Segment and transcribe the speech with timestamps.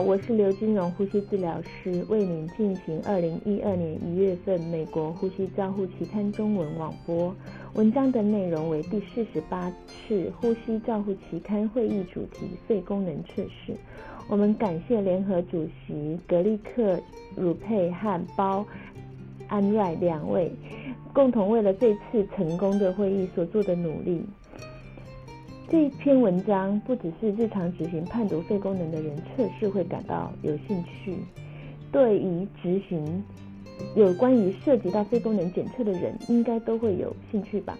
[0.00, 7.34] 我是刘金荣呼吸治疗师，为您进行二零一二年一月份美国呼吸照护期刊中文网播。
[7.74, 13.74] 文章的内容为第四十八次呼吸照护期刊会议主题肺功能测试。
[14.28, 16.96] 我们感谢联合主席格利克·
[17.36, 18.64] 鲁佩和包
[19.48, 20.52] 安瑞两位，
[21.12, 24.22] 共同为了这次成功的会议所做的努力。
[25.70, 31.14] 这一篇文章不只是日常执行判读肺功能的人测试会感到有兴趣，
[31.92, 33.22] 对于执行
[33.94, 37.76] 有关于涉及到肺功能检测的人，应该都会有兴趣吧。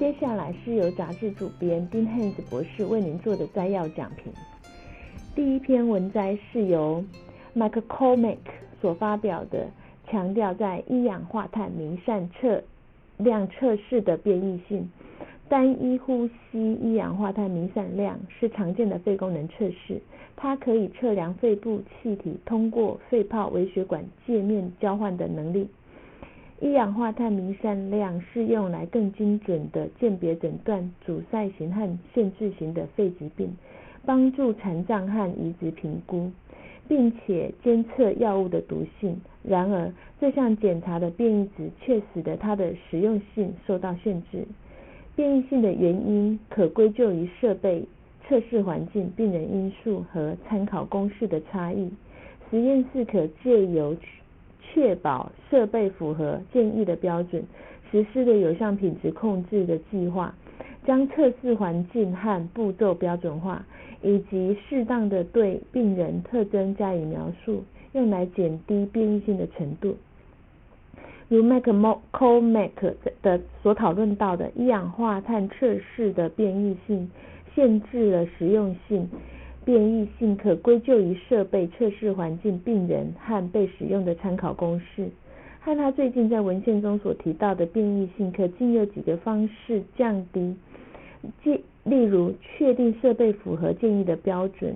[0.00, 4.32] 接下来是由杂志主编丁汉斯博士为您做的摘要讲评。
[5.36, 7.04] 第一篇文摘是由
[7.54, 8.38] McCormick
[8.80, 9.68] 所发表的，
[10.10, 12.64] 强调在一氧化碳弥散测
[13.16, 14.90] 量测试的变异性。
[15.48, 19.98] 单一呼吸一氧化碳弥散量是常见的肺功能测试，
[20.36, 25.66] 它可以测量肺部气体通过肺泡微血管界面交换的能力。
[26.60, 33.56] 一氧化碳弥散量是用来更精准的鉴别诊断阻塞型和限制型的肺疾病，
[34.04, 36.30] 帮助残障和移植评估，
[36.86, 39.18] 并且监测药物的毒性。
[39.42, 44.44] 然而，这项检查的变异值却使得它的实用性受到限制。
[45.18, 47.84] 变异性的原因可归咎于设备、
[48.24, 51.90] 测试环境、病人因素和参考公式的差异。
[52.48, 53.96] 实验室可借由
[54.62, 57.42] 确保设备符合建议的标准，
[57.90, 60.32] 实施的有效品质控制的计划，
[60.86, 63.66] 将测试环境和步骤标准化，
[64.02, 69.96] 以及适当的对病人特征加以描述，用来减低变异性的程度。
[71.28, 77.10] 如 McCormick 的所讨论到的，一氧化碳测试的变异性
[77.54, 79.08] 限制了实用性。
[79.64, 85.10] 变异性可归咎于设备、测试环境、病人和被使用的参考公式。
[85.60, 90.56] 和他最近在文献中所提到的变异性，可经由几个方式降低，
[91.44, 94.74] 即例如确定设备符合建议的标准，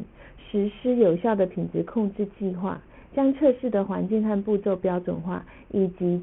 [0.51, 2.79] 实施有效的品质控制计划。
[3.15, 6.23] 将测试的环境和步骤标准化，以及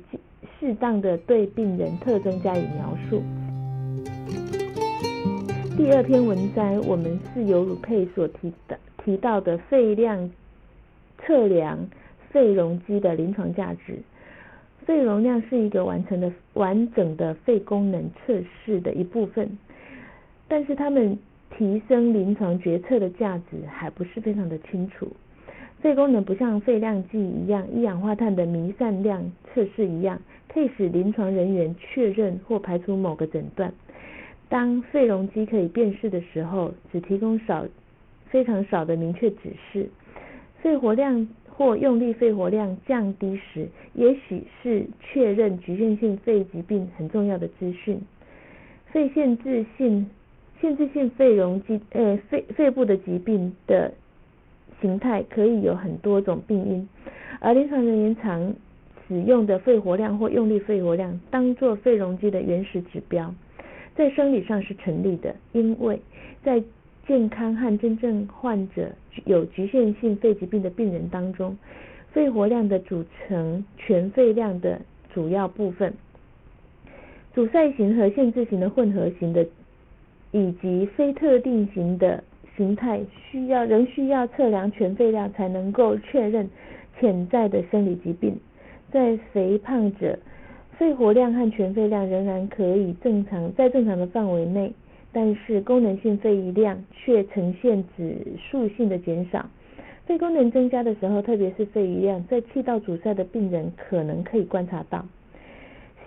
[0.59, 3.21] 适当的对病人特征加以描述。
[5.77, 10.29] 第二篇文章，我们是由鲁佩所提的提到的肺量
[11.19, 11.87] 测量
[12.29, 13.97] 肺容积的临床价值。
[14.85, 19.57] 肺容量是一个完成的完整的肺功能测试的一部分，
[20.47, 21.17] 但是他们
[21.55, 25.07] 提升临床决策的价值还不是非常的清楚。
[25.81, 30.19] 肺功能不像肺量计一样，一氧化碳的弥散量测试一样，
[30.49, 33.73] 可以使临床人员确认或排除某个诊断。
[34.49, 37.65] 当肺容积可以辨识的时候，只提供少
[38.25, 39.87] 非常少的明确指示。
[40.61, 48.01] 肺活量或用力肺活量降低时，也许是确认局限性肺疾病很重要的资讯。
[48.87, 50.09] 肺限制性
[50.59, 53.93] 限制性肺容积呃肺肺部的疾病的。
[54.81, 56.87] 形态可以有很多种病因，
[57.39, 58.53] 而临床人员常
[59.07, 63.33] 使用的肺活量或用力肺活量当做肺容积的原始指标，
[63.95, 65.99] 在生理上是成立的，因为
[66.43, 66.63] 在
[67.07, 68.89] 健康和真正患者
[69.25, 71.57] 有局限性肺疾病的病人当中，
[72.11, 74.79] 肺活量的组成全肺量的
[75.13, 75.93] 主要部分，
[77.33, 79.45] 阻塞型和限制型的混合型的，
[80.31, 82.23] 以及非特定型的。
[82.59, 82.99] 形态
[83.31, 86.49] 需要仍需要测量全肺量才能够确认
[86.99, 88.37] 潜在的生理疾病。
[88.91, 90.19] 在肥胖者，
[90.77, 94.73] 肺活量和全肺量仍然可以正常在正常的范围内，
[95.13, 99.45] 但是功能性肺余量却呈现指数性的减少。
[100.05, 105.05] 肺功能增加的时候，特别是肺余量，在气道阻塞的病人可能可以观察到。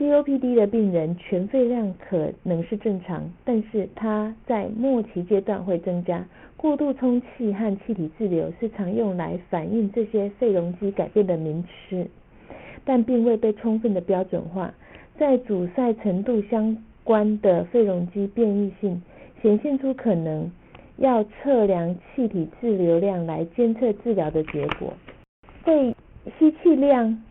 [0.02, 6.26] COPD 的病人全肺量可能是正常，但是它在末期阶段会增加。
[6.56, 12.04] 过度充气和气体滞留是常用来反映这些肺容积改变的名词，
[12.84, 14.74] 但并未被充分的标准化。
[15.16, 19.00] 在阻塞程度相关的肺容积变异性
[19.40, 20.50] 显现出可能
[20.96, 24.92] 要测量气体滞留量来监测治疗的结果。
[25.62, 25.94] 肺
[26.40, 27.22] 吸气量。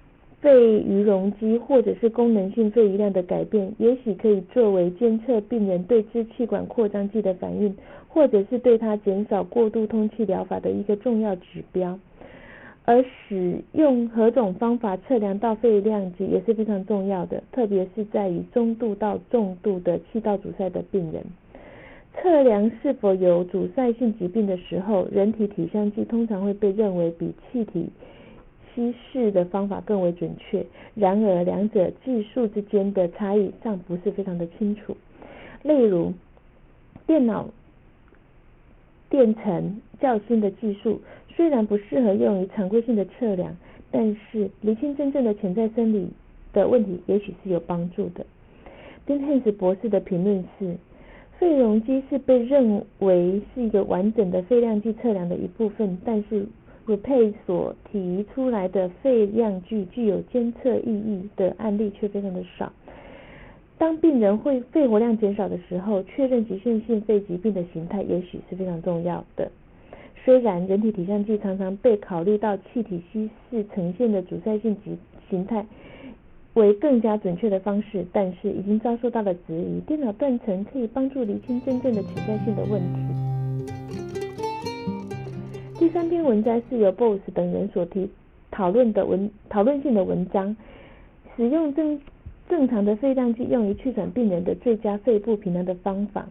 [0.41, 7.75] 肺余容积或者是功能性肺余量的改变，也许可以作为监测病人对支气管扩张剂的反应，
[8.07, 11.99] 或者是对它减少过度通气疗法的一个重要指标。
[12.83, 21.23] 而使用何种方法测量到肺量级也是非常重要的，特别是在于中度到重度的气道阻塞的病人。
[22.15, 27.87] 测量是否有阻塞性疾病的时候，人体体香剂通常会被认为比气体
[28.73, 30.65] 稀释的方法更为准确。
[30.95, 34.95] 然而，两者技术之间的差异尚不是非常的清楚。
[35.63, 36.13] 例如，
[37.05, 37.49] 电脑
[39.09, 41.01] 电程较新的技术
[41.35, 43.55] 虽然不适合用于常规性的测量，
[43.91, 46.09] 但是厘清真正的潜在生理
[46.53, 48.25] 的问题，也许是有帮助的。
[49.05, 50.75] 丁汉斯博士的评论是。
[51.39, 56.45] 肺容积是被认为是一个完整的肺量计测量的一部分，但是
[56.85, 62.71] r 佩所提出来的肺量具具有监测意义的案例却非常的少。
[63.77, 69.51] 当病人会肺活量减少的时候，确认局限性肺疾病的形态也许是非常重要的。
[70.23, 74.97] 虽然人体体相计常常被考虑到气体稀释呈现的阻塞性疾
[75.29, 75.65] 形态。
[76.53, 79.79] 为更加准确的方式，但是已经遭受到了质疑。
[79.87, 83.30] 电脑断层可以帮助厘清真正的潜在性的问题。
[85.81, 88.07] 第三篇文章是由 BOSS 等人所提
[88.51, 90.55] 讨论的文讨论性的文章，
[91.35, 91.99] 使用正
[92.47, 96.27] 正常的肺胀剂用于气喘病人的最佳肺部平衡的方法。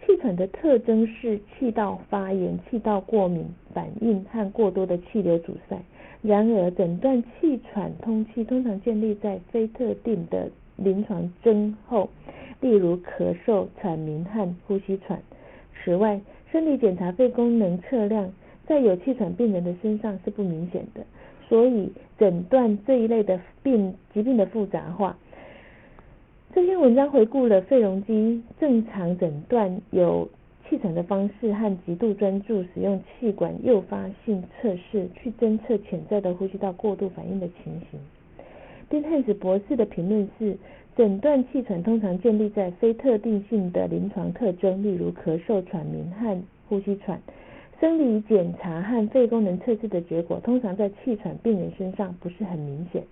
[0.00, 3.44] 气喘的特征是气道发炎、气道过敏
[3.74, 5.76] 反应和过多的气流阻塞。
[6.22, 12.08] 然而，诊断气喘通气通常建立在非特定的临床征候，
[12.60, 15.20] 例如咳嗽、喘鸣和呼吸喘。
[15.82, 16.20] 此外，
[16.52, 18.30] 生理检查肺功能测量
[18.66, 21.04] 在有气喘病人的身上是不明显的，
[21.48, 25.16] 所以诊断这一类的病疾病的复杂化。
[26.54, 30.28] 这篇文章回顾了肺容积正常诊断有。
[30.68, 38.00] 气喘的方式和极度专注使用气管诱发性测试去侦测潜在的呼吸道过度反应的情形。
[38.90, 40.56] 丁汉斯博士的评论是：
[40.96, 46.36] 诊断气喘通常建立在非特定性的临床特征，例如咳嗽、喘鸣和
[46.68, 47.22] 呼吸喘。
[47.80, 53.02] 生理检查和肺功能测试的结果通常在气喘病人身上不是很明显，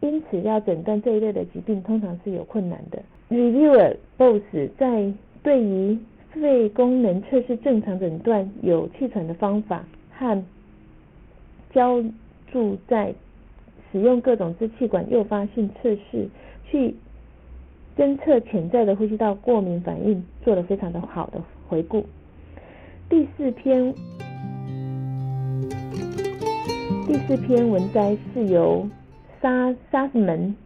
[0.00, 3.02] 因此要诊断这一类的疾病通常是有困难的。
[3.28, 4.42] Reviewer Boss
[4.78, 5.12] 在
[5.42, 5.98] 对于
[6.30, 10.42] 肺功能测试正常诊断有气喘的方法和
[11.72, 12.02] 浇
[12.50, 13.14] 注在
[13.92, 16.28] 使用各种支气管诱发性测试
[16.64, 16.94] 去
[17.96, 22.04] 侦测潜在的呼吸道过敏反应，做了非常的好的回顾。
[23.14, 23.94] 第四篇
[27.06, 28.88] 第四篇文摘是由
[29.40, 30.56] 沙沙斯门。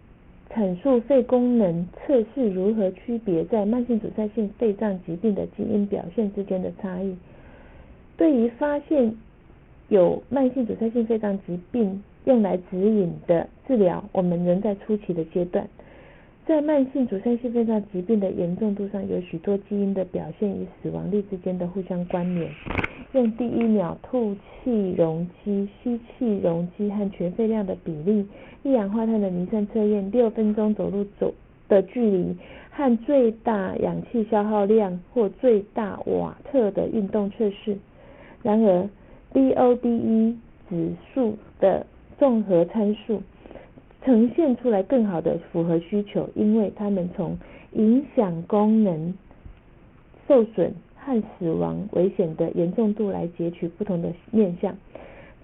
[0.49, 7.15] 阐述肺功能测试如何区别在慢性阻塞性肺脏疾病的基因表现之间的差异。
[8.17, 9.15] 对于发现
[9.89, 15.69] 有慢性阻塞性肺脏疾病用来指引的治疗，我们仍在初期的阶段。
[16.49, 22.51] 在慢性阻塞性肺脏疾病的严重度上，有许多基因的表现与死亡率之间的互相关联。
[23.13, 24.35] 用第一秒吐
[24.65, 28.27] 气容积、吸气容积和全肺量的比例、
[28.63, 31.35] 一氧化碳的弥散测验、六分钟走路走
[31.69, 32.35] 的距离
[32.71, 37.77] 和最大氧气消耗量或最大瓦特的运动测试。
[38.43, 38.89] 然而
[39.35, 40.35] ，DODE
[40.71, 41.85] 指数的
[42.19, 43.23] 综合参数
[44.05, 47.39] 呈现出来更好的符合需求，因为它们从
[47.73, 49.15] 影响功能
[50.27, 50.75] 受损。
[51.01, 54.77] 和死亡危险的严重度来截取不同的面相。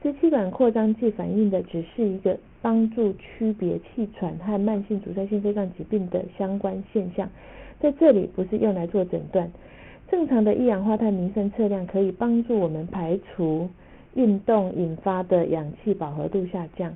[0.02, 7.30] 支气管扩张剂反映的只是一个帮助区别气喘和慢性阻塞性肺脏疾病的相关现象，
[7.80, 9.50] 在这里不是用来做诊断。
[10.10, 13.70] 正常的一氧化碳弥散测量可以帮助我们排除
[14.12, 16.92] 运动引发的氧气饱和度下降。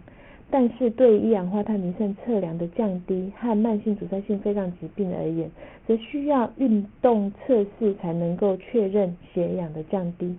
[0.51, 5.51] 但是对一氧化碳弥散测量的降低和慢性阻塞性肺脏疾病而言，
[5.87, 10.35] 则需要运动测试才能够确认血氧的降低。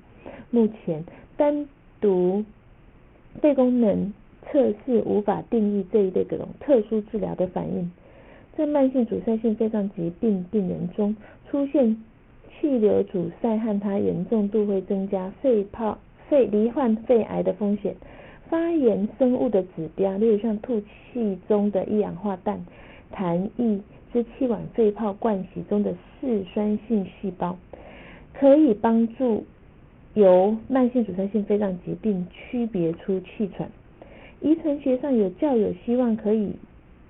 [0.50, 1.04] 目前
[1.38, 1.68] 单
[2.02, 2.44] 独
[3.40, 4.12] 肺功能
[4.48, 7.92] 测试无法定义这一类各种特殊治疗的反应。
[8.58, 11.16] 在慢性阻塞性肺脏疾病病人中，
[11.50, 12.04] 出现
[12.60, 17.96] 气流阻塞和它严重度会增加肺泡肺罹患肺癌的风险。
[18.50, 22.66] 发炎生物的指标，例如像吐气中的一氧化氮、
[23.14, 23.80] 痰液、
[24.12, 27.56] 支气管肺泡灌洗中的嗜酸性细胞，
[28.34, 29.46] 可以帮助
[30.16, 33.70] 由慢性阻塞性肺脏疾病区别出气喘。
[34.42, 36.54] 遗传学上有较有希望可以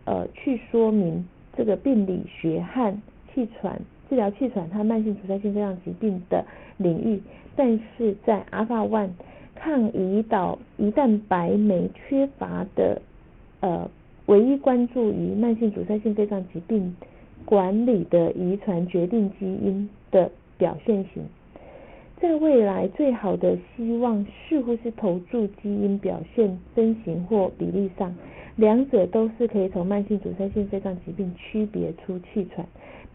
[0.03, 3.01] 呃去说明这个病理学和
[3.33, 3.79] 气喘
[4.09, 6.43] 治疗气喘和慢性阻塞性肺脏疾病的
[6.75, 7.21] 领域，
[7.55, 9.11] 但是在 Alpha One。
[9.61, 13.01] 抗胰岛胰蛋白酶缺乏的
[13.59, 13.89] 呃
[14.25, 16.95] 唯一关注于慢性阻塞性肺脏疾病
[17.45, 21.23] 管理的遗传决定基因的表现型。
[22.21, 28.13] 在未来，最好的希望似乎是投注基因表现分型或比例上，
[28.55, 32.65] 两者都是可以从慢性阻塞性肺脏疾病区别出气喘，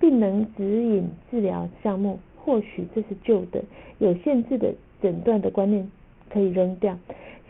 [0.01, 2.19] 并能指引治疗项目。
[2.45, 3.63] 或许这是旧的、
[3.99, 5.91] 有限制的诊断的观念
[6.35, 6.99] 可以扔掉。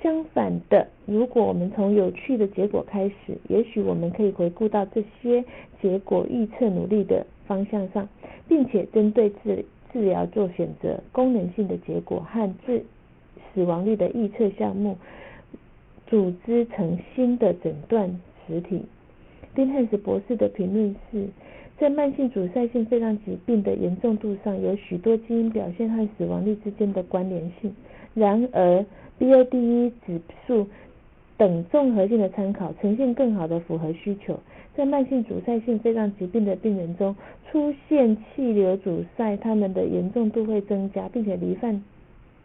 [0.03, 5.43] 相反的，如果我们从有趣的结果开始，也许我们可以回顾到这些
[5.81, 8.07] 结果预测努力的方向上，
[8.47, 9.65] 并且针对治。
[9.95, 12.83] 治疗做选择，功能性的结果和治
[13.55, 14.99] 死亡率的预测项目，
[16.09, 18.83] 组织成新的诊断实体。
[19.55, 21.29] 丁汉斯博士的评论是，
[21.79, 27.73] 在慢性阻塞性肺脏疾病的严重度上，有许多基因表现和死亡率之间的关联性。
[28.15, 28.85] 然而
[29.19, 30.69] ，BOD 指数
[31.37, 34.39] 等综合性的参考，呈现更好的符合需求。
[34.77, 37.15] 在慢性阻塞性肺脏疾病的病人中，
[37.51, 41.83] 出现气流阻塞，他们的严重度会增加，并且罹患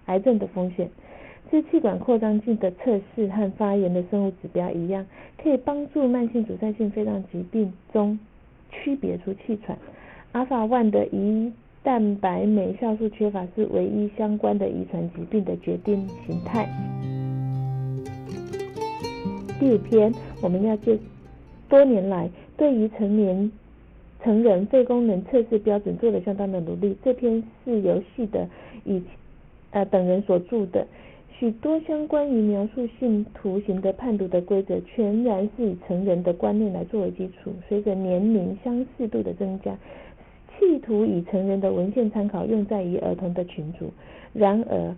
[0.05, 0.89] 癌症的风险。
[1.49, 5.07] 支气管扩张镜的测试和发炎的生物指标一样，
[5.41, 8.19] 可以帮助慢性阻塞性肺脏疾病中
[8.69, 9.77] 区别出气喘。
[10.31, 11.51] 阿法万的胰
[11.89, 16.69] 蛋白酶酵素缺乏是唯一相关的遗传疾病的决定形态。
[19.59, 20.99] 第五篇我们要介。
[21.67, 23.51] 多年来，对于成年
[24.23, 26.95] 成人肺功能测试标准做了相当的努力。
[27.03, 28.47] 这篇是由系的
[28.85, 29.01] 以
[29.71, 30.85] 呃等人所著的，
[31.39, 37.51] 许多相关于描述性图形的判读的规则，全然是以成人的观念来作为基础。
[37.67, 39.75] 随着年龄相似度的增加，
[40.59, 43.89] 企图以成人的文献参考用在于儿童的群组。
[44.33, 44.93] 然而，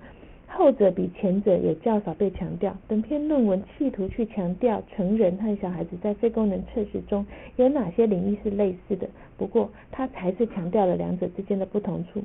[0.47, 2.75] 后者比前者有较少被强调。
[2.87, 7.25] 本篇论文企图去强调成人和小孩子在肺功能测试中
[7.55, 12.21] 有哪些领域是类似的，不过它还是强调了两者之间的不同处。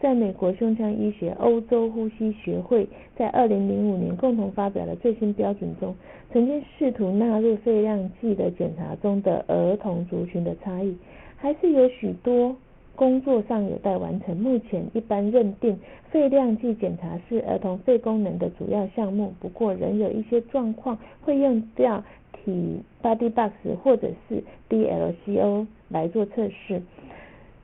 [0.00, 5.94] 在美国胸腔医学、欧洲呼吸学会在二零零五年共同发表的最新标准中，
[6.32, 10.96] 曾经试图纳入肺量计的检查中的儿童族群的差异，
[11.36, 12.54] 还是有许多。
[12.94, 14.36] 工作上有待完成。
[14.36, 15.78] 目前一般认定
[16.10, 26.82] 肺量计检查是儿童肺功能的主要项目，不过仍有一些状况会用掉体 Body Box 或者是 DLCO 来做测试。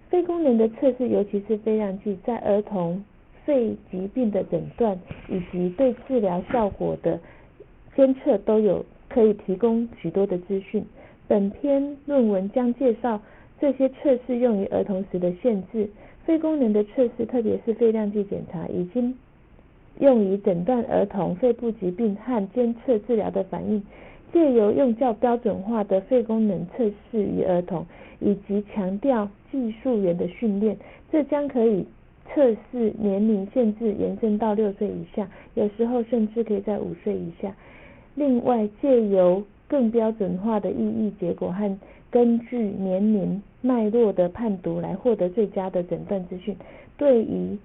[0.08, 3.04] 肺功能的测试，尤其是肺量计，在儿童
[3.44, 7.20] 肺疾病的诊断以及对治疗效果的
[7.94, 10.84] 监测都有可以提供许多的资讯。
[11.26, 13.20] 本篇论文将介绍。
[13.60, 15.88] 这些测试用于儿童时的限制，
[16.24, 19.14] 肺功能的测试，特别是肺量计检查，已经
[19.98, 23.82] 用于诊断儿童肺部疾病和监测治疗的反应。
[24.30, 27.86] 借由用较标准化的肺功能测试于儿童，
[28.20, 30.76] 以及强调技术员的训练，
[31.10, 31.86] 这将可以
[32.28, 37.54] 测试年龄限制延伸到六岁以下，有时候甚至可以在五岁以下。
[38.14, 41.78] 另外，借由更标准化的意义结果和
[42.10, 46.56] 根据年龄脉络的判读来获得最佳的诊断资讯，
[46.96, 47.58] 对于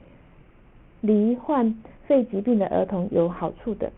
[1.01, 1.73] 罹患
[2.05, 3.91] 肺疾病的儿童有好处的。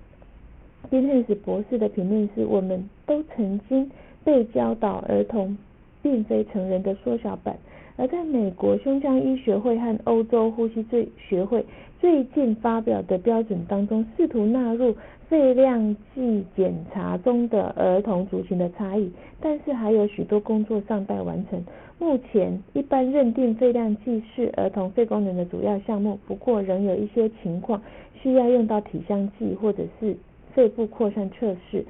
[0.91, 3.89] 丁汉斯博士的评论是：我们都曾经
[4.23, 5.57] 被教导儿童
[6.03, 7.57] 并非成人的缩小版，
[7.97, 11.65] 而在美国胸腔医学会和欧洲呼吸最学会
[11.99, 14.95] 最近发表的标准当中，试图纳入。
[15.29, 21.63] 肺量计检查中的儿童族群的差异，但是还有许多工作尚待完成。
[21.97, 27.81] 目前一般认定肺量计是儿童肺功能的主要项目，不过仍有一些情况
[28.21, 30.15] 需要用到体香计或者是
[30.53, 31.83] 肺部扩散测试。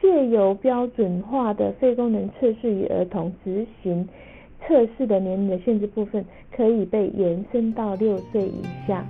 [0.00, 4.08] 借由标准化的肺功能测试与儿童执行
[4.64, 9.04] 测试的年龄的限制部分，可以被延伸到六岁以下。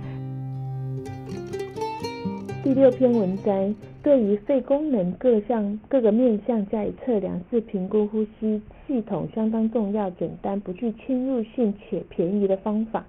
[2.61, 3.73] 第六篇文摘
[4.03, 13.05] 对于肺功能各项各个面向加以测量，是评估呼吸系统相当重要、简单、不具侵入性且便宜的方法。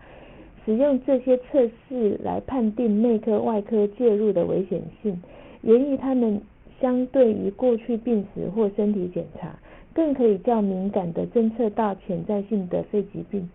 [0.65, 5.21] 使用这些测试来判定内科、外科介入的危险性，
[5.63, 6.41] 源于它们
[6.81, 9.59] 相对于过去病史或身体检查，
[9.93, 13.51] 更可以较敏感的侦测到潜在性的肺疾病。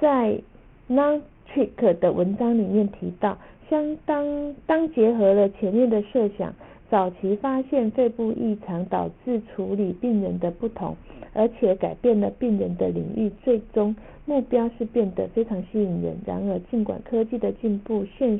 [0.00, 0.40] 在
[0.88, 3.38] Non-Trick 的文章里面提到。
[3.68, 6.54] 相当当结合了前面的设想，
[6.90, 10.96] 早期发现肺部异常导致处理病人的不同，
[11.32, 13.94] 而且改变了病人的领域，最终
[14.26, 16.16] 目标是变得非常吸引人。
[16.26, 18.38] 然而，尽管科技的进步，现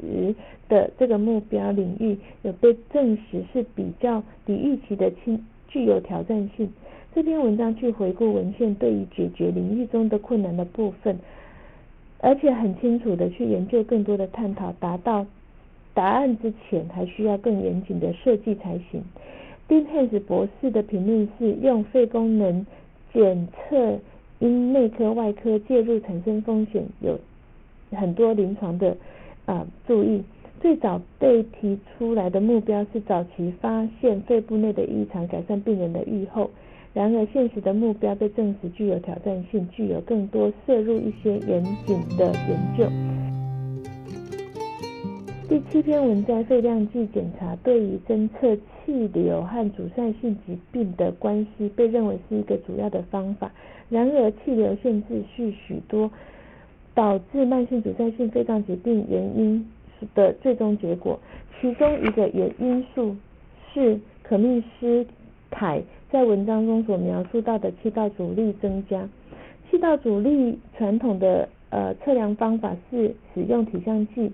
[0.00, 0.34] 实
[0.68, 6.70] 的这个目标领域有被证实是比较比预期的轻具有挑战性。
[7.14, 11.18] 这篇文章去回顾文献对于解决领域中的困难的部分。
[12.20, 15.26] 而且很清楚的去研究更多的探讨，达到
[15.94, 19.02] 答案之前，还需要更严谨的设计才行。
[19.68, 22.66] 丁汉斯博士的评论是用肺功能
[23.12, 23.98] 检测
[24.38, 27.18] 因内科、外科介入产生风险，有
[27.92, 28.96] 很多临床的
[29.46, 30.22] 啊注意。
[30.60, 36.50] 最早被提出来的目标是早期发现肺部内的异常，改善病人的预后。
[36.94, 42.90] 然而，现实的目标被证实具有挑战性，具有更多摄入一些严谨的研究。
[45.48, 53.50] 第七篇文在肺量计检查对于侦测气流和阻塞性疾病的关系，被认为是一个主要的方法。
[53.88, 56.10] 然而，气流限制是许多
[56.94, 59.66] 导致慢性阻塞性肺脏疾病原因
[60.14, 61.18] 的最终结果。
[61.60, 63.16] 其中一个原因素
[63.72, 65.06] 是可密斯
[65.50, 65.82] 凯。
[66.10, 69.08] 在文章中所描述到的气道阻力增加，
[69.70, 74.32] 气道阻力传统的呃测量方法是使用体相计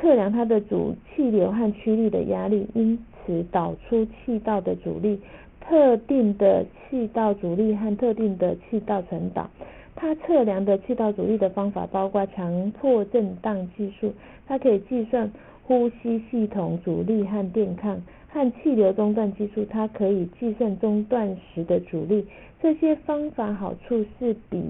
[0.00, 5.20] 测量它的主气流和驱力的压力，因此导出气道的阻力，
[5.60, 9.50] 特定的气道阻力和特定的气道传导。
[9.96, 14.12] 它测量的气道阻力的方法包括强迫震荡技术，
[14.46, 15.30] 它可以计算
[15.64, 18.00] 呼吸系统阻力和电抗。
[18.32, 22.24] 和气流中断技术，它可以计算中断时的阻力。
[22.62, 24.62] 这些方法好处是比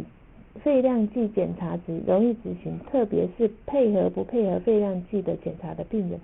[0.63, 6.19] 肺量计检查值容易执行，特别是配合不配合肺量计的检查的病人，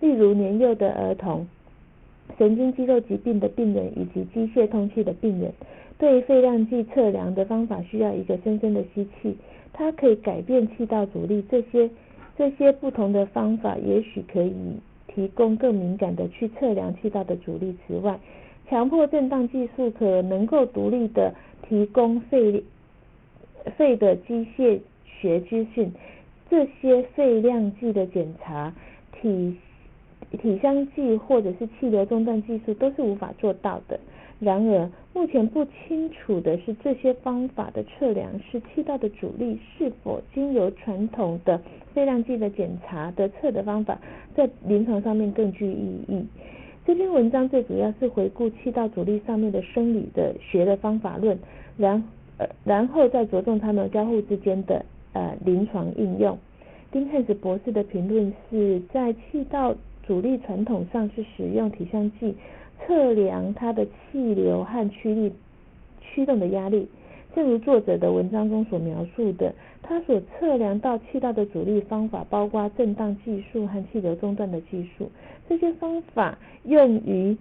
[0.00, 1.46] 例如年幼的儿童、
[2.36, 5.52] 神经肌肉疾病的病人以及机械通气的病人。
[5.96, 9.36] 对肺量计测量的方法需要一个深深的吸气，
[9.72, 11.44] 它可以改变气道阻力。
[11.48, 11.88] 这些
[12.36, 14.52] 这些不同的方法也许可以。
[15.14, 17.76] 提供更敏感的去测量气道的阻力。
[17.86, 18.18] 此外，
[18.68, 21.34] 强迫震荡技术可能够独立的
[21.68, 22.64] 提供肺
[23.76, 25.92] 肺的机械学资讯。
[26.50, 28.72] 这些肺量计的检查、
[29.12, 29.56] 体
[30.30, 33.98] 体香计或者是气流中断技术都是无法做到的。
[34.40, 41.60] 然而，目前不清楚的是，这些方法的测量是气道的阻力是否经由传统的
[41.94, 43.98] 肺量计的检查的测的方法，
[44.34, 46.26] 在临床上面更具意义。
[46.84, 51.38] 这篇文章最主要是回顾气道阻力上面的生理的学的方法论，
[51.78, 52.04] 然
[52.36, 56.36] 呃然后再着重它们交互之间的呃临床应用。
[56.90, 59.74] 丁汉斯博士的评论是在气道
[60.06, 62.34] 阻力传统上是使用体香计。
[62.86, 65.32] 测量它的气流和驱力
[66.00, 66.86] 驱动的压力，
[67.34, 75.10] 正如作者的文章中所描述的，他所测量到气道的阻力方法包括震荡技术和气流中断的技术。
[75.48, 77.36] 这些方法用于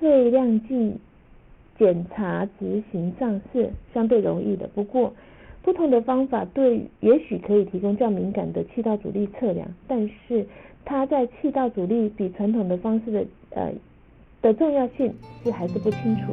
[0.00, 0.96] 肺量计
[1.78, 4.66] 检查执行上是相对容易的。
[4.74, 5.12] 不过，
[5.62, 10.46] 不同的方法对也许可以提供较敏感的气道阻力测量，但是
[10.84, 13.72] 它在气道阻力比传统的方式的呃。
[14.46, 16.32] 的重要性是还是不清楚。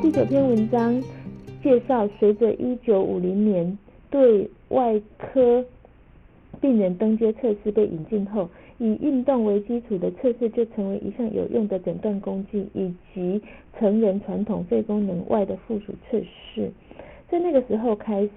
[0.00, 1.02] 第九篇文章
[1.62, 3.76] 介绍，随着一九五零年
[4.08, 5.64] 对外科
[6.60, 13.42] 病人登阶测试被引进后，以运动为基础的测试就成为一项有用的诊断工具，以及
[13.76, 16.70] 成人传统肺功能外的附属测试。
[17.28, 18.30] 在那个时候开始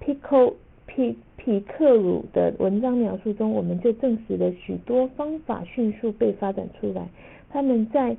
[0.00, 0.54] ，Pico
[0.96, 1.14] 皮。
[1.36, 7.08] 皮克鲁的文章描述中，我们就证实了许多方法迅速被发展出来。
[7.50, 8.16] 他们在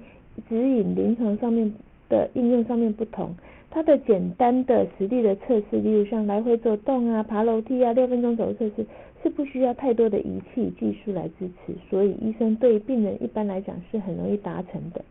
[0.48, 1.74] 指引临床上面
[2.08, 3.36] 的应用上面不同。
[3.70, 8.86] 它的简单的实地的测试，例如像来回走动啊、爬楼梯啊、六分钟走路测试，
[9.22, 15.04] 是不需要太多的仪器技术来支持，所以医生对病人一般来讲是很容易达成的。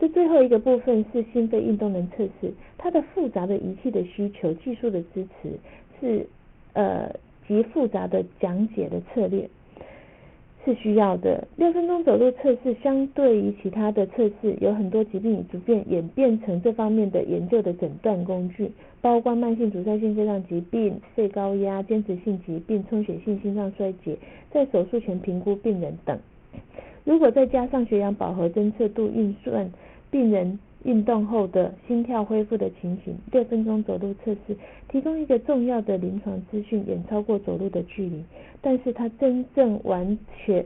[0.00, 5.50] 这最后一个部分是心肺运动能测试，它的复杂的仪器的需求、技术的支持
[6.00, 6.26] 是
[6.74, 7.10] 呃。
[7.48, 9.46] 极复杂的讲解的策略
[10.64, 11.48] 是需要的。
[11.56, 24.16] 六分钟走路测试相对于其他的测试，有很多疾病已逐渐演变成这方面的研究的诊断工具，包括慢性阻塞性肺脏疾病、肺高压、间质性疾病、充血性心脏衰竭，
[24.52, 26.16] 在手术前评估病人等。
[27.02, 29.68] 如果再加上血氧饱和侦测度运算，
[30.12, 30.60] 病人。
[30.84, 34.56] 运动后的心跳恢复的情形，六分钟走路测试
[34.88, 38.24] 提供一个重要的临床资讯，远超过走路的距离。
[38.60, 40.64] 但是它真正完全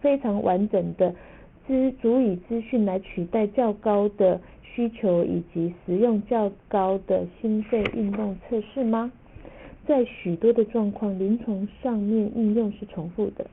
[0.00, 1.14] 非常完整的
[1.66, 9.12] 资足以资讯来取代较高的需求以及使用较高的心肺运动测试吗？
[9.86, 13.46] 在许多的状况，临床上面应用是重复的。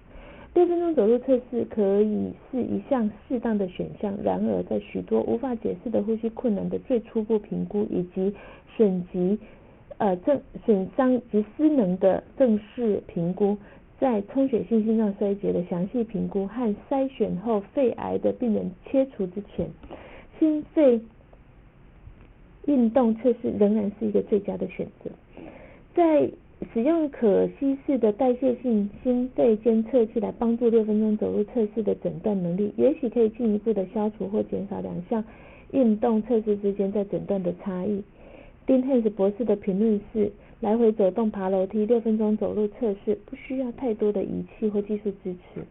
[0.55, 8.33] 六分钟走路测试可以是一项适当的选项，然而在许多无法解释的呼吸困难的最初步评估以及
[8.77, 9.37] 损及
[9.97, 13.57] 呃正损伤及失能的正式评估，
[13.99, 19.69] 在充血性心脏衰竭的详细评估和筛选后肺癌的病人切除之前，
[20.39, 21.01] 心肺
[22.65, 25.11] 运动测试仍然是一个最佳的选择。
[25.93, 26.29] 在
[26.73, 35.23] 使用可稀释的代谢性心肺监测器来帮助六分钟走路测试的诊断能力，也许可以进一步的消除或减少两项
[35.71, 38.03] 运动测试之间在诊断的差异。
[38.65, 45.61] 丁汉斯博士的评论是：来回走动、爬楼梯、六分钟走路测试不需要太多的仪器或技术支持，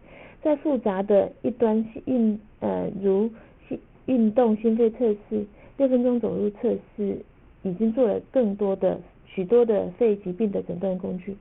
[0.43, 3.29] 在复杂的一端运呃如
[3.69, 5.45] 心运动心肺测试、
[5.77, 7.19] 六分钟走路测试
[7.63, 9.01] 已经做了更多的。
[9.35, 11.37] 许多的肺疾病的诊断工具，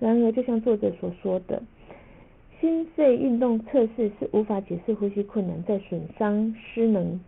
[0.00, 1.62] 然而就像作者所说的，
[2.60, 7.20] 心肺运动测试是无法解释呼吸困难在损伤失能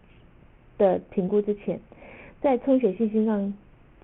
[0.76, 1.78] 的评估之前，
[2.40, 3.54] 在充血性心脏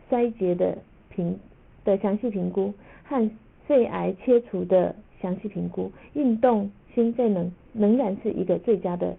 [0.09, 0.79] 衰竭的
[1.11, 1.37] 评
[1.85, 2.73] 的详细评估
[3.03, 3.29] 和
[3.67, 9.17] 肺癌切除的详细评估，运动心肺能仍然是一个最佳的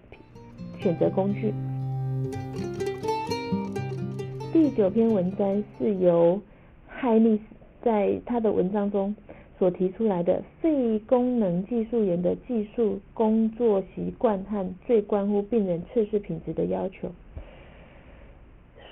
[0.80, 1.52] 选择工具。
[4.50, 6.40] 第九篇文章是由。
[6.98, 7.38] 海利
[7.82, 9.14] 在他的文章中
[9.58, 17.10] 所提出来的肺功能技术员的技术工作习惯和最关乎病人测试品质的要求，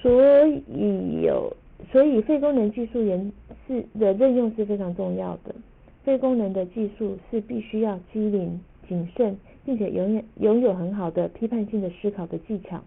[0.02, 1.56] 所以有
[1.90, 3.32] 所以肺功能技术员
[3.66, 5.54] 是的任用是非常重要的。
[6.04, 12.82] 肺功能的技术是必须要机灵、谨慎，并且拥有拥有很好的批判性的思考的技巧。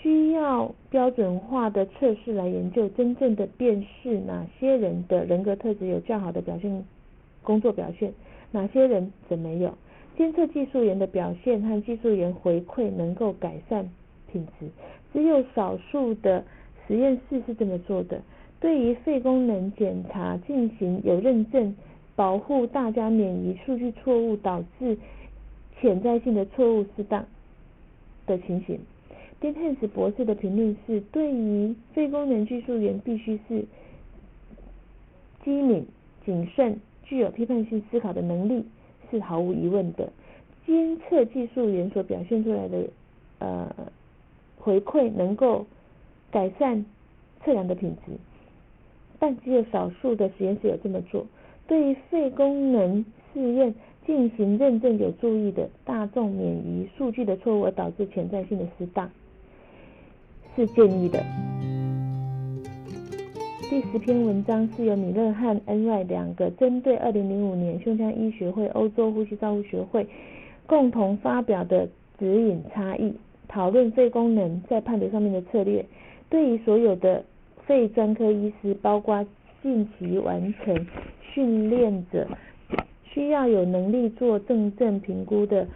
[0.00, 6.84] 需要标准化的测试来研究真正的辨识哪些人的人格特质有较好的表现
[7.42, 8.12] 工作表现，
[8.50, 9.74] 哪些人则没有。
[10.16, 13.88] 监测技术员的表现和技术员回馈能够改善
[14.30, 14.68] 品质，
[15.12, 16.44] 只有少数的
[16.86, 18.20] 实验室是这么做的。
[18.60, 21.76] 对于肺功能检查进行有认证，
[22.16, 24.98] 保护大家免于数据错误导致
[25.80, 27.24] 潜在性的错误适当
[28.26, 28.80] 的情形。
[29.40, 33.64] 丁汉斯博士的评论是：对于肺功能技术员，必须是
[35.44, 35.86] 机敏、
[36.26, 38.64] 谨慎、具有批判性思考的能力，
[39.10, 40.12] 是毫无疑问的。
[40.66, 42.84] 监测技术员所表现出来的
[43.38, 43.72] 呃
[44.58, 45.64] 回馈，能够
[46.32, 46.84] 改善
[47.44, 48.12] 测量的品质，
[49.20, 51.24] 但只有少数的实验室有这么做。
[51.68, 53.72] 对于肺功能试验
[54.04, 59.08] 进行认证有注意的，大众免于数据的错误而导致潜在性的失当。
[60.58, 61.24] 是建议的。
[63.70, 70.04] 第十篇文章是由米勒和恩瑞两个针对二零零五年胸腔医学会欧洲呼吸照护学会
[70.66, 73.14] 共同发表的指引差异，
[73.46, 75.84] 讨论肺功能在判别上面的策略。
[76.28, 77.22] 对于所有的
[77.64, 79.24] 肺专科医师，包括
[79.62, 80.86] 近期完成
[81.22, 82.26] 训练者，
[83.04, 85.68] 需要有能力做正正评估的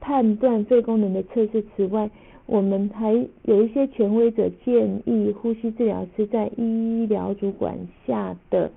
[0.00, 1.62] 判断肺功能的测试。
[1.76, 2.08] 此外，
[2.46, 8.70] 我们还有一些权威者建议，呼吸治疗师在医疗主管下的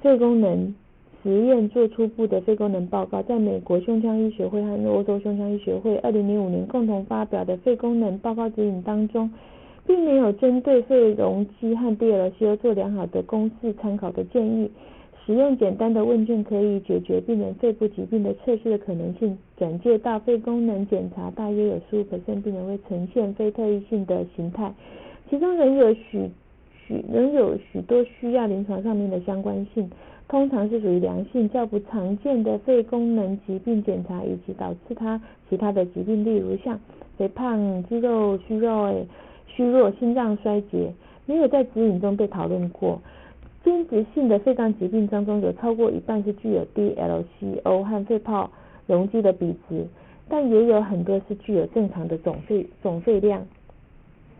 [0.00, 0.74] 肺功能
[1.22, 3.22] 实验做初步的肺功能报告。
[3.22, 9.30] 在美国胸腔医学会和欧洲胸腔医学会二零零五年共同发表的肺功能报告指引当中，
[9.86, 14.70] 并没有针对肺容积和 DLCO 做良好的公式参考的建议。
[15.24, 19.38] 使用简单的问卷可以解决病人肺部疾病的测试的可能性。
[19.56, 22.04] 转介到肺功能检查，大约有十五
[22.40, 24.72] 病人会呈现非特异性的形态，
[25.30, 26.28] 其中仍有许
[26.86, 29.88] 许仍有许多需要临床上面的相关性，
[30.26, 36.80] 通常是属于良性较不常见的肺功能疾病检查，以及导致它其他的疾病，例如像
[37.16, 38.92] 肥胖、肌肉虚弱、
[39.46, 40.92] 虚弱、心脏衰竭，
[41.26, 43.00] 没有在指引中被讨论过。
[43.64, 48.50] 间质性的肺脏疾病当中，有超过一半是具有 DLCO 和肺泡
[48.86, 49.86] 容积的比值，
[50.28, 53.46] 但也有很多是具有正常的总肺总肺量。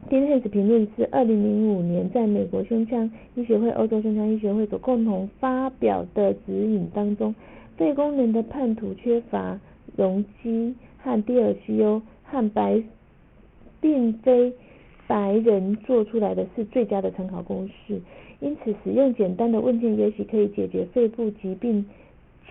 [0.09, 7.33] 丁汉斯评论是二零零五年在美国胸腔医学会、欧洲胸腔医学会所共同发表的指引当中，
[7.77, 9.61] 肺功能的判图缺乏
[9.97, 12.83] 容积和 DLCO 和白，
[13.81, 14.53] 并非
[15.07, 18.01] 白人做出来的是最佳的参考公式。
[18.43, 21.87] 因此，使用简单的问卷也许可以解决肺部疾病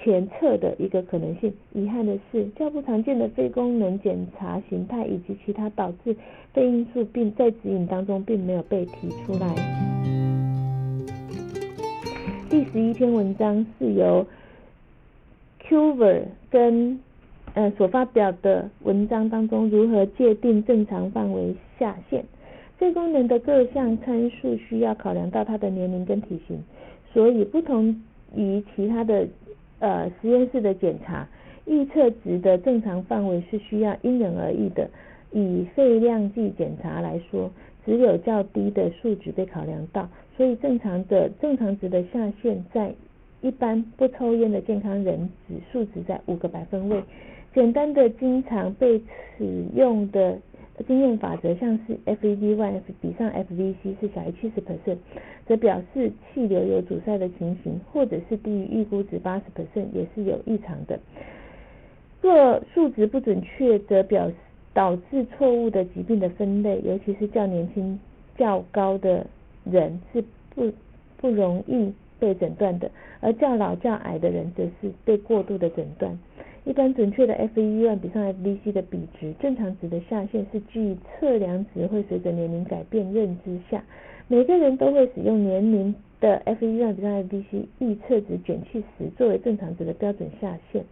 [0.02, 1.54] 前测的一个可能性。
[1.74, 6.16] 遗憾的是，较不常见的肺功能检查形态以及其他导致
[6.54, 9.54] 肺因素，并在指引当中并没有被提出来。
[12.50, 14.26] 第十一篇文章是由
[15.62, 17.02] Cuver 跟
[17.54, 22.24] 呃所发表的文章当中，如何界定正常范围下限。
[22.82, 26.64] 肺功能的各项参数需要考量到他的年龄跟体型，
[27.14, 28.02] 所以不同
[28.36, 29.28] 于其他的
[29.78, 31.28] 呃实验室的检查，
[31.68, 34.90] 预测值的正常范围是需要因人而异的。
[35.32, 37.52] 以肺量计检查来说，
[37.86, 42.92] 只有较低的数值被考量到，所以正常的正常值的下限在
[43.42, 47.04] 一般不抽烟的健康人指数值在五个百分位。
[47.54, 49.00] 简单的经常被
[49.38, 50.40] 使用的
[50.88, 54.98] 经验法则，像是 FEV1 比上 FVC 是小于七十 percent，
[55.46, 61.00] 则表示气流有阻塞的情形，或者是低于预估值八十 percent 也是有异常的。
[62.22, 64.36] 若数值不准确，则表示。
[64.74, 68.00] 导致错误的疾病的分类，尤其是较年轻、
[68.38, 69.28] 较高的
[69.66, 70.24] 人是
[70.56, 70.72] 不
[71.18, 76.18] 不容易被诊断的，而较老、较矮的人则是被过度的诊断。
[76.64, 83.84] 一般准确的 FEV1 比上 FVC 的比值，正常值的下限是基于测量值会随着年龄改变认知下，
[84.28, 90.86] 每个人都会使用年龄的 FEV1 比上 FVC 预测值减去十作为正常值的标准下限。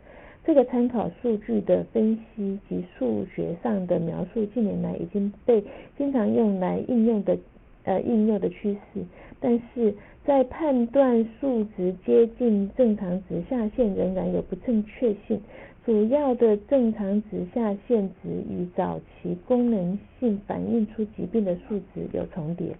[0.43, 5.63] 这个参考数据的分析及数学上的描述，近年来已经被
[5.95, 7.38] 经常用来应用的
[7.84, 9.01] 呃应用的趋势，
[9.39, 9.93] 但是
[10.25, 15.41] 在判断数值接近正常值下限仍然有不正确性。
[15.86, 22.75] 主要的正常值下限值与早期功能性反映出疾病的数值有重叠。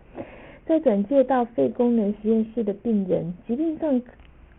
[0.66, 4.02] 在转介到肺功能实验室的病人，疾病上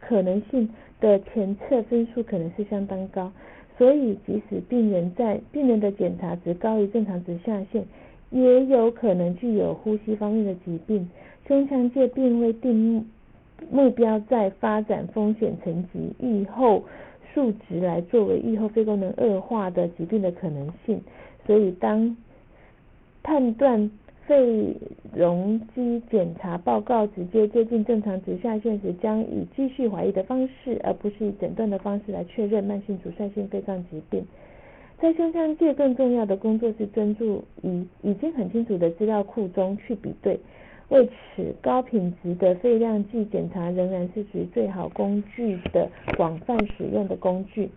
[0.00, 0.68] 可能性。
[1.00, 3.32] 的前测分数可能是相当高，
[3.78, 7.82] 所以即使病人在病人的检查值高于正常值下限，
[8.28, 11.08] 也有可能具有呼吸方面的疾病。
[11.46, 13.06] 胸腔界并未定
[13.70, 16.84] 目标在发展风险层级预后
[17.32, 21.00] 数值来作为预后肺功能恶化的疾病的可能性，
[21.46, 22.16] 所以当
[23.22, 23.90] 判断。
[24.26, 24.76] 肺
[25.12, 34.24] 容积检查报告直接接近正常值下限时，将以继续怀疑的方式，而不是以诊断的方式来确认慢性阻塞性肺脏疾病。
[35.00, 40.38] 在胸腔界更重要的工作是专注于已经很清楚的资料库中去比对。
[40.90, 47.70] 为此，高品质的肺量计检查仍然是属于最好工具的广泛使用的工具。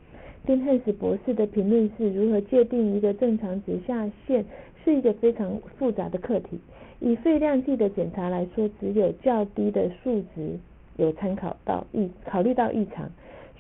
[0.45, 4.43] 丁汉斯博士的评论是：如何界定一个正常值下限？
[4.83, 6.59] 是一个非常复杂的课题。
[6.99, 10.57] 以肺量计的检查来说，只有较低的数值
[10.97, 13.09] 有参考到异考虑到异常，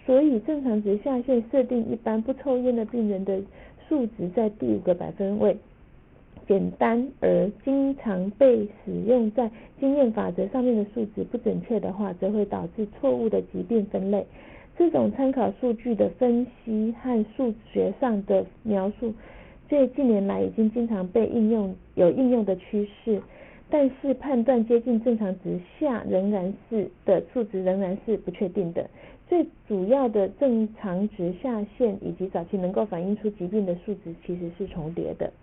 [0.05, 3.39] 所以正常值下限设定一般不抽烟的病人的
[3.87, 5.55] 数值在第五个百分位。
[6.47, 14.25] 简单而经常被使用在经验法则上面的数值不准确的话，则会导致错误的疾病分类。
[14.77, 19.13] 这种参考数据的分析和数学上的描述。
[19.69, 23.21] 这近年来已经经常被应用，有应用的趋势，
[23.69, 28.89] 但是判断接近正常值下仍然是的数值仍然是不确定的。
[29.33, 35.33] 最主要的正常值下限以及早期能够反映出疾病的数值其实是重叠的。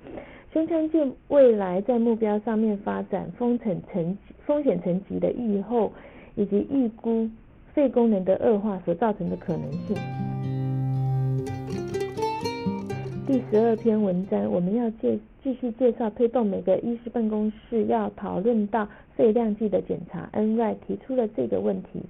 [0.53, 5.93] 胸腔镜未来在目标上面发展风险层风险层级的预后
[6.37, 7.29] 以及预估
[7.75, 9.97] 肺功能的恶化所造成的可能性。
[13.27, 20.31] 第十二篇文章，我们要介继续介绍推动每个医师办公室要讨论到肺量计的检查。
[20.33, 22.03] NY 提出了这个问题：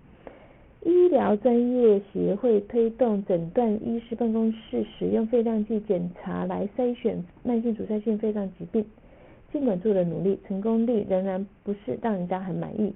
[0.83, 8.85] 医疗专业协会推动诊断医师办公室使用肺量计检查来筛选慢性阻塞性肺脏疾病，
[9.53, 12.95] 尽管做了努力，成功率仍然不是让人家很满意。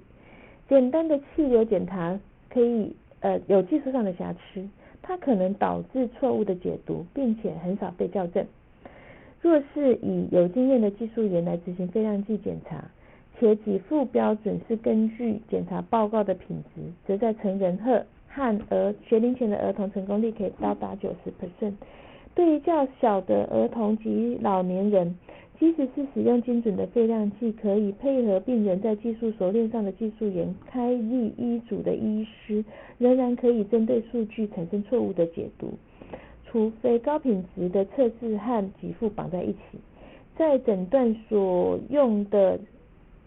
[0.67, 2.19] 简单的气流检查
[2.49, 4.67] 可以呃有技术上的瑕疵。
[5.07, 8.43] 它可能导致错误的解读，并且很少被校正。
[9.39, 12.83] 若是以有经验的技术员来执行肺量计检查，
[13.39, 21.73] 且给付标准是根据检查报告的品质，则在成人和和儿学龄前的儿童成功率可以高达九十 percent。
[22.33, 25.17] 对于较小的儿童及老年人，
[25.57, 32.63] 即使是使用精准的肺量计，可以配合病人在技术熟练上的技术员开立医嘱的医师，
[32.97, 35.73] 仍然可以针对数据产生错误的解读。
[36.43, 39.79] 除非高品质的测试和给付绑在一起，
[40.37, 42.59] 在诊断所用的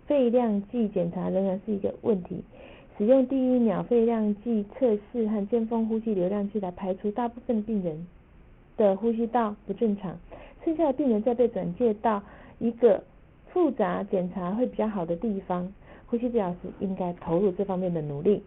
[0.09, 2.43] 肺量计检查仍然是一个问题。
[2.97, 8.09] 使用第一秒肺量计测试和尖峰呼吸流量计来排除大部分病人
[8.77, 10.19] 的呼吸道不正常。
[10.65, 12.21] 剩下的病人再被转介到
[12.59, 13.05] 一个
[13.53, 15.73] 复杂检查会比较好的地方，
[16.07, 18.43] 呼吸治疗师应该投入这方面的努力。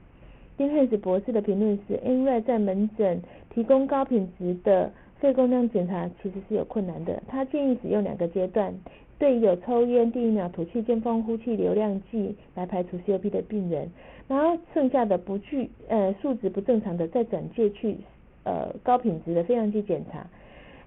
[0.58, 3.22] 丁汉斯博士的评论是：因为在门诊
[3.54, 7.24] 提供高品质的肺功能检查其实是有困难的。
[7.28, 8.74] 他建议使用两个阶段，
[9.22, 13.88] 对于有抽烟、第一秒吐气、尖峰呼气流量计来排除 COP 的病人，
[14.28, 17.98] 然后剩下的不具呃数值不正常的再转介去
[18.46, 20.26] 呃高品质的肺量计检查。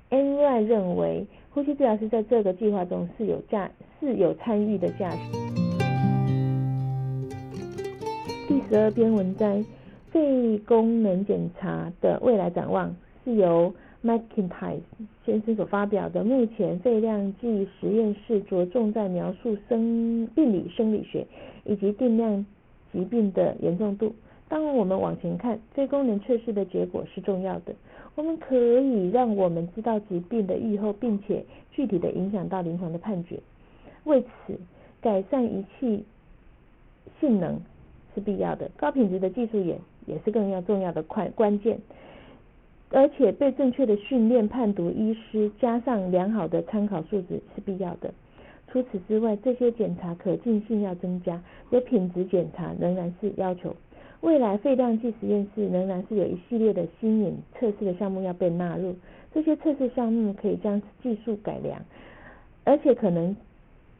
[0.08, 3.70] N Y 认为呼吸治疗师在这个计划中是有价
[4.00, 5.18] 是有参与的价值。
[8.48, 9.64] 第十二篇文摘，
[10.10, 13.72] 肺功能检查的未来展望是由。
[14.04, 14.80] McIntyre
[15.24, 21.26] 先生所发表的，目前肺量计实验室着重在描述生病理生理学
[21.64, 22.44] 以及定量
[22.92, 24.14] 疾病的严重度。
[24.46, 27.74] 当我们往前看，肺功能测试的结果是重要的，
[28.14, 33.40] 我们可以让我们知道疾病的预后，并且具体的影响到临床的判决。
[34.04, 34.60] 为此，
[35.00, 36.04] 改善仪器
[37.18, 37.58] 性能
[38.14, 41.78] 是必要的，高品质的技术也也是更要重要的快关键。
[42.94, 48.14] 而且被正确的训练判读医师，加上良好的参考数值是必要的。
[48.68, 53.74] 除此之外，这些检查可进性要增加，有品质检查仍然是要求。
[54.20, 58.94] 未来肺量计实验室仍然是有一系列的新颖测试的项目要被纳入。
[59.32, 61.82] 这些测试项目可以将技术改良，
[62.62, 63.36] 而且可能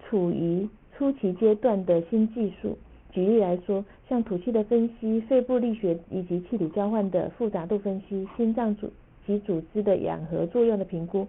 [0.01, 2.79] 处于初期阶段的新技术。
[3.15, 8.91] 举例来说，像吐气的分析、肺部力学以及气体交换的复杂度分析、心脏组
[9.25, 11.25] 及组织的氧合作用的评估，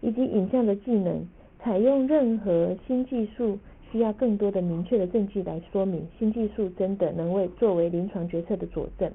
[0.00, 1.24] 以及影像的技能，
[1.60, 3.56] 采用任何新技术
[3.92, 9.08] 需要更多的明确的证据来说明新技术真的能为作为临床决策的佐证。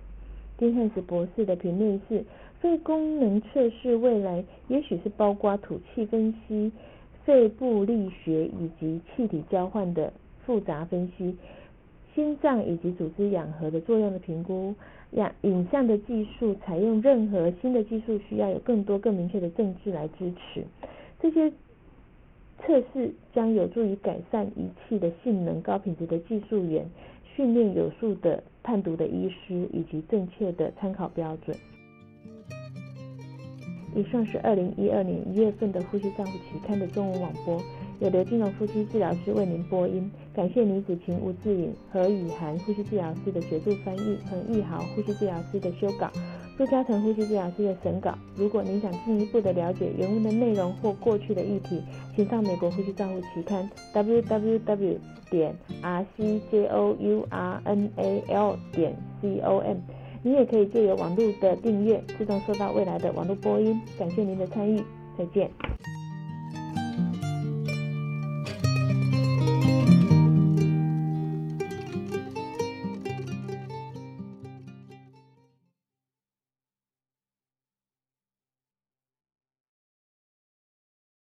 [0.58, 2.24] 丁汉斯博士的评论是：
[2.62, 6.72] 肺功能测试未来也许是包括吐气分析、
[7.26, 10.14] 肺部力学以及气体交换的
[10.46, 11.36] 复杂分析。
[12.16, 14.74] 心脏以及组织氧合的作用的评估，
[15.12, 20.64] 影影像的技术，采用任何新的技术需要有更多更明确的证据来支持。
[21.20, 21.52] 这些
[22.66, 26.90] 测试将有助于改善仪器的性能，高品质的技术员
[27.36, 31.56] 训练有素的判读的医师以及正确的参考标准。
[33.94, 37.62] 以上是二零一二年一月份的《呼吸照护期刊》的中文网播。
[38.02, 46.12] 有刘金荣呼吸治疗师为您播音，感谢李子晴、吴志颖、何雨涵呼吸治疗师的协助翻译，彭义豪呼吸治疗师的修稿，
[46.58, 48.14] 杜嘉诚呼吸治疗师的审稿。
[48.36, 51.82] 如果您想进一步的了解原文的内容或过去的议题，
[52.16, 54.98] 请上美国呼吸照护期刊 www
[55.32, 57.26] 点 rcjournal
[58.74, 59.78] 点 com。
[60.22, 63.80] 你也可以借由网络的订阅，自动收到未来的网络播音。
[63.98, 64.84] 感谢您的参与，
[65.18, 65.50] 再见。